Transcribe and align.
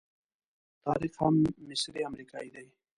طارق 0.85 1.13
هم 1.21 1.35
مصری 1.69 1.99
امریکایي 2.09 2.49
دی. 2.55 2.67